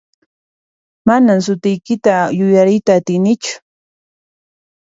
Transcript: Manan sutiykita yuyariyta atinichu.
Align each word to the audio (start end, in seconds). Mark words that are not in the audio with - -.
Manan 1.07 1.39
sutiykita 1.45 2.15
yuyariyta 2.37 2.91
atinichu. 2.99 3.51